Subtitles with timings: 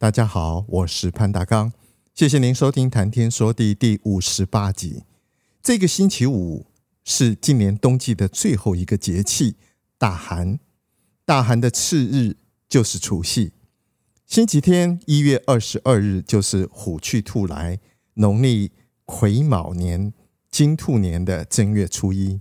[0.00, 1.74] 大家好，我是潘大刚，
[2.14, 5.04] 谢谢您收听《谈天说地》第五十八集。
[5.62, 6.64] 这个星期五
[7.04, 9.56] 是今年冬季的最后一个节气——
[9.98, 10.58] 大寒。
[11.26, 13.52] 大寒的次日就是除夕，
[14.24, 17.78] 星期天一月二十二日就是虎去兔来，
[18.14, 18.72] 农历
[19.04, 20.14] 癸卯年
[20.50, 22.40] 金兔年的正月初一。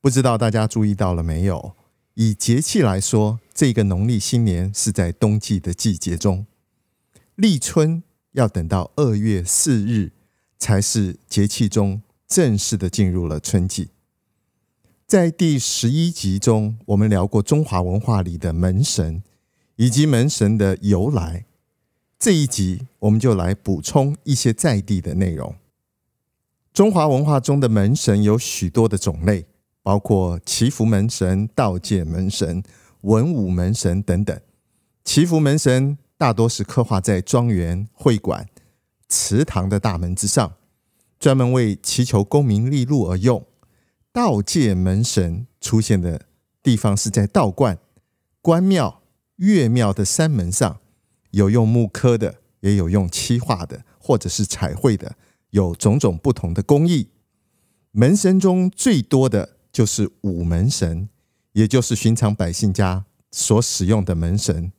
[0.00, 1.76] 不知道大家注意到了没有？
[2.14, 6.46] 以节气来说，这个农历新年是在冬季的季节中。
[7.40, 8.02] 立春
[8.32, 10.12] 要等到二月四日，
[10.58, 13.88] 才是节气中正式的进入了春季。
[15.06, 19.22] 在第十一集中，我们聊过中华文化里的门神
[19.76, 21.46] 以及门神的由来。
[22.18, 25.54] 这一集我们就来补充一些在地的内容。
[26.74, 29.46] 中华文化中的门神有许多的种类，
[29.82, 32.62] 包括祈福门神、道界门神、
[33.00, 34.38] 文武门神等等。
[35.02, 35.96] 祈福门神。
[36.20, 38.46] 大多是刻画在庄园、会馆、
[39.08, 40.52] 祠堂的大门之上，
[41.18, 43.42] 专门为祈求功名利禄而用。
[44.12, 46.26] 道界门神出现的
[46.62, 47.78] 地方是在道观、
[48.42, 49.00] 官庙、
[49.36, 50.80] 岳庙的山门上，
[51.30, 55.16] 有用木刻的，也有用漆画的，或者是彩绘的，
[55.48, 57.08] 有种种不同的工艺。
[57.92, 61.08] 门神中最多的就是武门神，
[61.52, 64.70] 也就是寻常百姓家所使用的门神。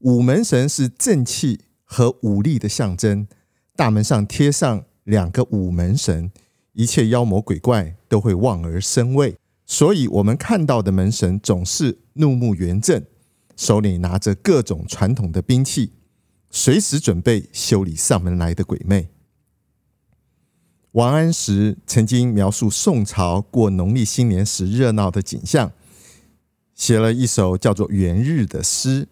[0.00, 3.26] 五门神是正气和武力的象征，
[3.74, 6.30] 大门上贴上两个五门神，
[6.72, 9.36] 一切妖魔鬼怪都会望而生畏。
[9.66, 13.04] 所以，我们看到的门神总是怒目圆睁，
[13.56, 15.92] 手里拿着各种传统的兵器，
[16.50, 19.08] 随时准备修理上门来的鬼魅。
[20.92, 25.72] 王安石曾经描述宋朝过农历新年时热闹的景象，
[26.74, 29.08] 写了一首叫做《元日》的诗。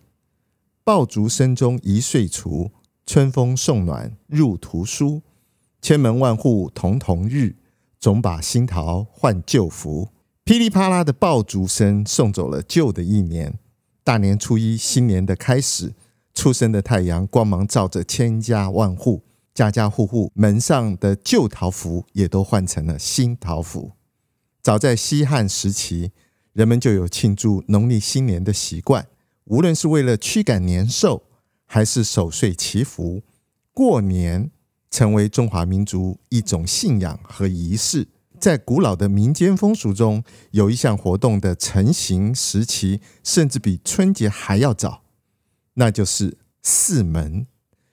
[0.86, 2.70] 爆竹声中一岁除，
[3.04, 5.20] 春风送暖入屠苏。
[5.82, 7.56] 千门万户曈曈日，
[7.98, 10.10] 总把新桃换旧符。
[10.44, 13.58] 噼里啪啦的爆竹声送走了旧的一年。
[14.04, 15.92] 大年初一，新年的开始，
[16.32, 23.91] 初升的太阳光芒照着千家万户，家家户户门上的旧桃符也都换成了新桃符。
[24.62, 26.12] 早在西汉时期，
[26.53, 29.08] 人们就有庆祝农历新年的习惯。
[29.46, 31.22] 无论是为了驱赶年兽，
[31.66, 33.22] 还是守岁祈福，
[33.72, 34.50] 过年
[34.90, 38.08] 成为中华民族一种信仰和仪式。
[38.40, 45.02] 在古老的民间风俗中，有一项活动的成型时期甚至比春节还要早，
[45.74, 47.46] 那就是祀门。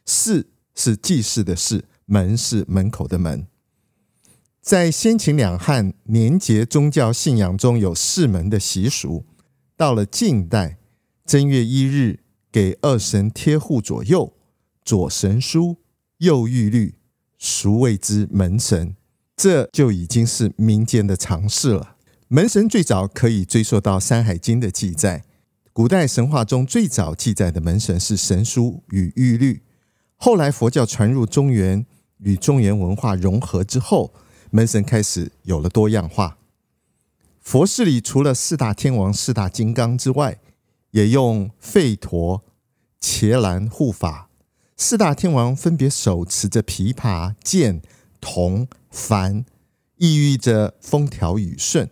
[0.06, 3.48] 祀是祭祀的祀，门是门口的门。
[4.60, 9.26] 在先秦两汉年节宗教信仰中有祀门的习俗，
[9.78, 10.80] 到了近代。
[11.26, 12.20] 正月一日，
[12.52, 14.34] 给二神贴户左右，
[14.84, 15.78] 左神书，
[16.18, 16.96] 右玉律，
[17.40, 18.96] 俗谓之门神。
[19.36, 21.96] 这就已经是民间的常识了。
[22.28, 25.24] 门神最早可以追溯到《山海经》的记载。
[25.72, 29.64] 古代神话中最早记载的门神是神书与玉律。
[30.18, 31.86] 后来佛教传入中原，
[32.20, 34.14] 与中原文化融合之后，
[34.52, 36.38] 门神开始有了多样化。
[37.42, 40.40] 佛寺里除了四大天王、四大金刚之外，
[40.94, 42.44] 也用吠陀、
[43.00, 44.30] 伽蓝护法，
[44.78, 47.82] 四大天王分别手持着琵琶、剑、
[48.22, 49.44] 铜、幡，
[49.98, 51.90] 意着风调雨顺。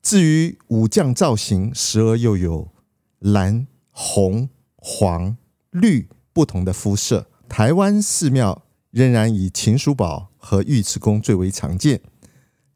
[0.00, 2.68] 至于武将造型，时而又有
[3.18, 5.36] 蓝、红、黄、
[5.70, 7.26] 绿不同的肤色。
[7.48, 8.62] 台湾寺庙
[8.92, 12.00] 仍然以秦叔宝和尉迟恭最为常见。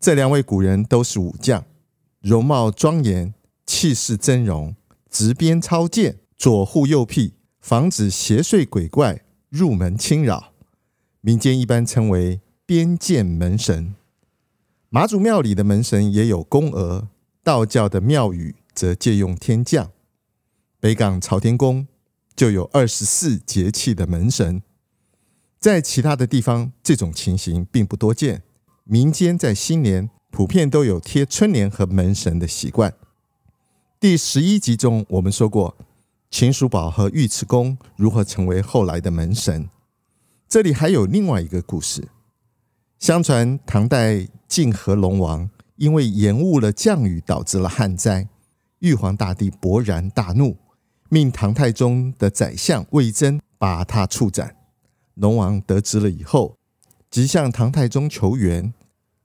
[0.01, 1.65] 这两位古人都是武将，
[2.21, 3.33] 容貌庄严，
[3.65, 4.75] 气势峥嵘。
[5.15, 10.53] 执鞭操剑，左护右庇，防止邪祟鬼怪入门侵扰。
[11.21, 13.95] 民间一般称为边剑门神。
[14.89, 17.11] 妈祖庙里的门神也有宫娥，
[17.45, 19.93] 道教的庙宇则借用天将。
[20.81, 21.87] 北港朝天宫
[22.35, 24.63] 就有二十四节气的门神。
[25.61, 28.43] 在其他的地方，这种情形并不多见。
[28.83, 32.93] 民间在新年普遍都有贴春联和门神的习惯。
[34.05, 35.75] 第十一集中，我们说过
[36.31, 39.67] 秦叔宝和尉迟恭如何成为后来的门神。
[40.47, 42.07] 这里还有另外一个故事。
[42.99, 48.29] 相传唐代晋和龙王因为延误了降雨，导致了旱灾，
[48.81, 50.59] 玉皇大帝勃然大怒，
[51.09, 54.55] 命唐太宗的宰相魏征把他处斩。
[55.15, 56.59] 龙王得知了以后，
[57.11, 58.75] 即向唐太宗求援。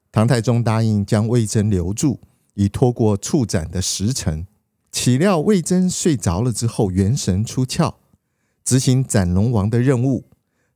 [0.09, 2.21] 唐太宗答应将魏征留住，
[2.53, 4.47] 以拖过处斩的时辰。
[4.91, 7.95] 岂料魏征睡着了之后，元神出窍，
[8.63, 10.25] 执行斩龙王的任务。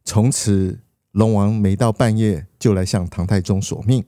[0.05, 0.81] 从此，
[1.11, 4.05] 龙王每到半夜就来向唐太宗索命。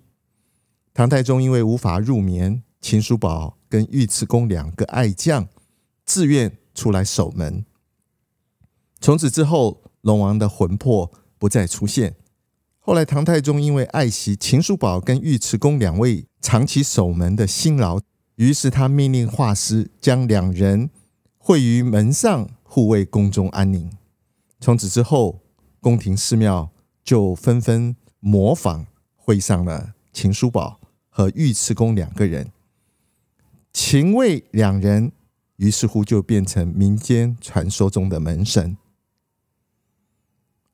[0.93, 5.47] 唐太宗因为无法入眠，秦叔宝跟尉迟恭两个爱将
[6.05, 7.65] 自愿出来守门。
[9.01, 12.15] 从此之后，龙王的魂魄不再出现。
[12.79, 17.99] 后来，唐太宗因为爱惜秦叔宝跟尉迟恭两位长期守门的辛劳，
[18.35, 20.89] 于是他命令画师将两人
[21.37, 23.91] 绘于门上，护卫宫中安宁。
[24.59, 25.41] 从此之后，
[25.81, 26.71] 宫廷寺庙。
[27.05, 32.51] 就纷纷模仿绘上了秦叔宝和尉迟恭两个人，
[33.71, 35.11] 秦魏两人，
[35.57, 38.75] 于是乎就变成民间传说中的门神。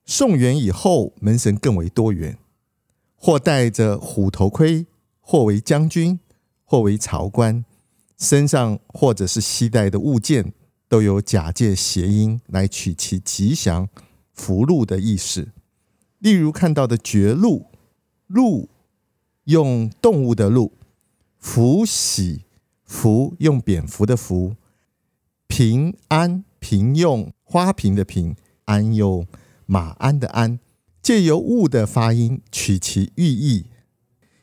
[0.06, 2.38] 宋元以后，门神更为多元，
[3.18, 4.86] 或戴着虎头盔，
[5.20, 6.18] 或为将军，
[6.72, 7.66] 或为朝官，
[8.18, 10.54] 身上或者是携带的物件，
[10.88, 13.90] 都有假借谐音来取其吉祥、
[14.32, 15.50] 福禄的意思。
[16.20, 17.66] 例如看到的绝禄，
[18.26, 18.70] 禄
[19.44, 20.72] 用动物的禄，
[21.38, 22.46] 福喜
[22.86, 24.56] 福用蝙蝠的福，
[25.48, 29.28] 平安平用花瓶的瓶，安用
[29.66, 30.58] 马鞍的鞍，
[31.02, 33.66] 借由物的发音取其寓意。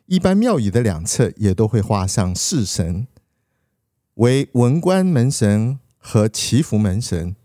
[0.09, 3.07] 一般庙宇的两侧也都会画上四神，
[4.15, 7.37] 为文官门神和祈福门神。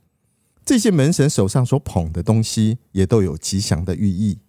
[0.63, 4.39] 这些门神手上所捧的东西也都有吉祥的寓意，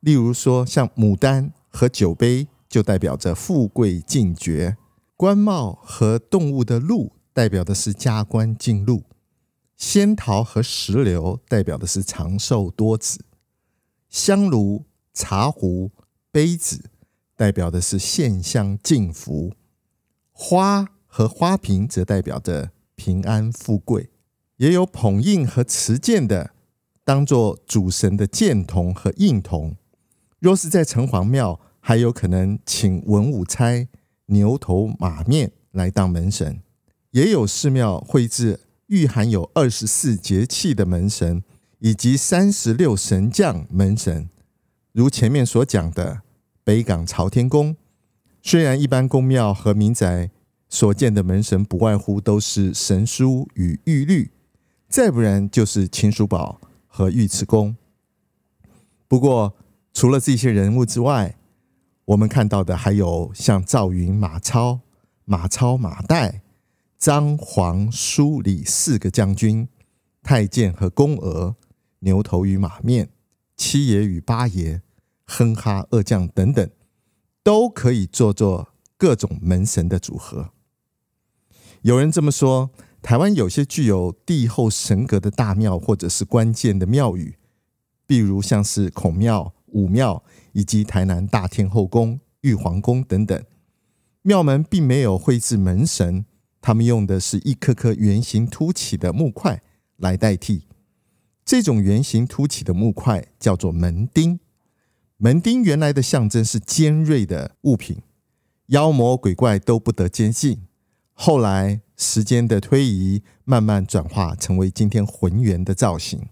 [0.00, 4.76] 例如说，像牡丹和酒杯就代表着富贵进爵；
[5.16, 9.04] 官帽和动物的鹿代表的是加官进禄；
[9.78, 13.20] 仙桃和石榴代表的是长寿多子；
[14.10, 14.84] 香炉、
[15.14, 15.90] 茶壶、
[16.30, 16.90] 杯子
[17.42, 19.50] 代表的是献香进福；
[20.30, 24.10] 花和花瓶则代表着平安富贵。
[24.58, 26.52] 也有捧印和持剑的，
[27.02, 29.74] 当做主神的剑童和印童。
[30.38, 33.88] 若是在城隍庙，还有可能请文武差
[34.26, 36.60] 牛头马面来当门神。
[37.10, 41.42] 也有寺庙绘制蕴含有二十四节气的门神，
[41.80, 44.30] 以及三十六神将门神。
[44.92, 46.22] 如前面所讲的
[46.64, 47.76] 北港朝天宫，
[48.40, 50.30] 虽然一般宫庙和民宅
[50.68, 54.30] 所见的门神不外乎都是神书与玉律。
[54.88, 57.74] 再不然就是秦叔宝和尉迟恭。
[59.08, 59.56] 不过，
[59.92, 61.34] 除了这些人物之外，
[62.04, 64.80] 我们看到的还有像赵云、马超、
[65.24, 66.40] 马超、马岱、
[66.98, 69.66] 张、黄、苏、李四个将军、
[70.22, 71.56] 太监和宫娥、
[72.00, 73.08] 牛头与马面、
[73.56, 74.82] 七爷与八爷、
[75.36, 76.70] 哼哈二将等等，
[77.42, 80.50] 都可以做做各种门神的组合。
[81.82, 82.70] 有人这么说。
[83.02, 87.36] 台湾有些具有帝后神格的大庙，或者是关键的庙宇，
[88.06, 90.22] 比如像是孔庙、武庙，
[90.52, 93.44] 以及台南大天后宫、玉皇宫等等。
[94.22, 96.24] 庙门并没有绘制门神，
[96.60, 99.60] 他们用的是一颗颗圆形凸起的木块
[99.96, 100.68] 来代替。
[101.44, 104.38] 这种圆形凸起的木块叫做门钉。
[105.24, 108.02] 门钉原来的象征是尖锐的物品，
[108.66, 110.66] 妖魔鬼怪都不得接近。
[111.14, 111.80] 后来。
[111.94, 116.26] 时间的推移，慢慢转化成为今天浑圆的造型。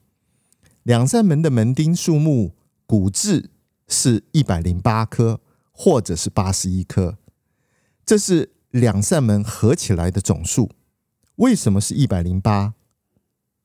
[0.83, 2.57] 两扇门的门钉数目，
[2.87, 3.51] 古制
[3.87, 7.19] 是一百零八颗，或者是八十一颗。
[8.05, 10.73] 这是两扇门合起来的总数。
[11.37, 12.75] 为什么是一百零八？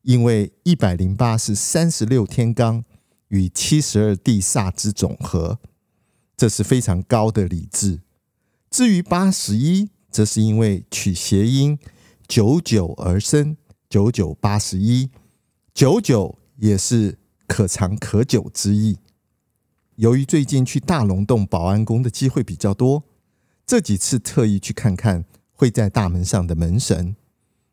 [0.04, 2.84] 因为一百零八是三十六天罡
[3.30, 5.60] 与七十二地煞之总和，
[6.38, 8.02] 这是非常高的理智。
[8.70, 11.80] 至于八十一，则是因为取谐音。
[12.28, 13.56] 九九而生，
[13.88, 15.12] 九九八十一，
[15.76, 18.98] 九九也是可长可久之意。
[19.98, 23.04] 由于最近去大龙洞保安宫的机会比较多，
[23.64, 27.16] 这几次特意去看看会在大门上的门神，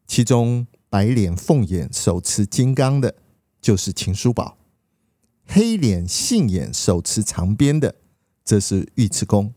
[0.06, 3.14] 其中白脸凤眼、手持金刚的，
[3.62, 4.58] 就是秦叔宝；
[5.54, 7.96] 黑脸杏眼、手持长鞭的，
[8.42, 9.52] 这是尉迟恭；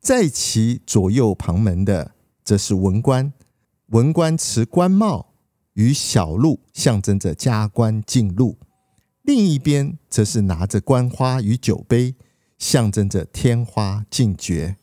[0.00, 3.32] 在其左右旁门的则是文官，
[3.90, 5.34] 文官持官帽
[5.74, 8.56] 与小鹿，象征着加官进禄；
[9.22, 12.16] 另一边则是拿着官花与酒杯，
[12.58, 14.76] 象征着添花进爵。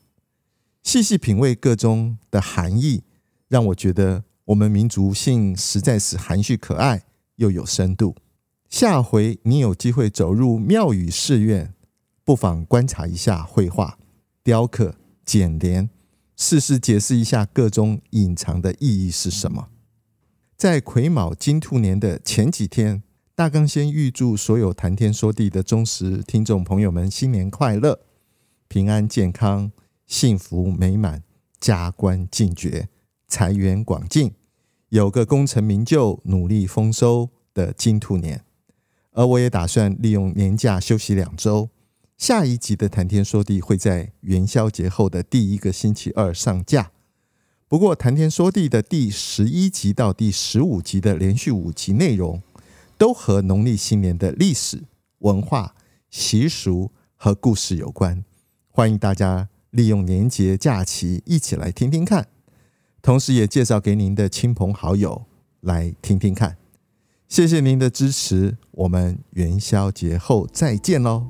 [0.82, 3.02] 细细品味个中的含义，
[3.48, 7.02] 让我觉得我们民族性实在是含蓄可爱
[7.36, 8.16] 又有深度。
[8.70, 11.74] 下回你有机会走入庙宇寺院，
[12.24, 13.98] 不妨观察一下绘画、
[14.44, 15.90] 雕刻、剪联，
[16.36, 19.70] 试试解释一下个中隐藏的意义是什么。
[20.56, 23.02] 在癸卯金兔年的前几天，
[23.34, 27.98] 大刚先预祝所有谈天说地的忠实听众朋友们新年快乐、
[28.68, 29.72] 平安健康、
[30.06, 31.24] 幸福美满、
[31.58, 32.88] 加官进爵、
[33.26, 34.32] 财源广进，
[34.90, 38.44] 有个功成名就、努力丰收的金兔年。
[39.12, 41.70] 而我也打算利用年假休息两周，
[42.16, 46.92] 下一集的谈天说地会在元宵节后的第一个星期二上架。
[47.66, 52.42] 不过，谈天说地的第十一集到第十五集的连续五集内容，
[52.98, 54.84] 都和农历新年的历史、
[55.18, 55.74] 文化、
[56.10, 58.24] 习俗和故事有关。
[58.68, 62.28] 欢迎大家利用年节假期一起来听听看，
[63.00, 65.26] 同时也介绍给您的亲朋好友
[65.60, 66.56] 来听听看。
[67.30, 71.28] 谢谢您的支持，我们元宵节后再见喽！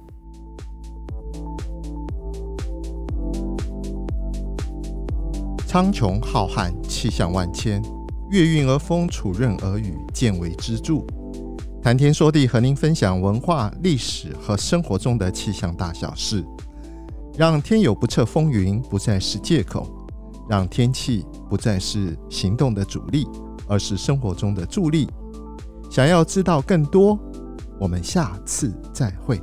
[5.66, 7.82] 苍穹浩瀚，气象万千，
[8.30, 11.04] 月晕而风，础润而雨，见微知著。
[11.82, 16.42] 谈天说地，和您分享文化、历史和生活中的气象大小事，
[17.36, 19.86] 让天有不测风云不再是借口，
[20.48, 23.28] 让天气不再是行动的阻力，
[23.68, 25.06] 而是生活中的助力。
[25.90, 27.18] 想要知道更多，
[27.78, 29.38] 我们下次再会。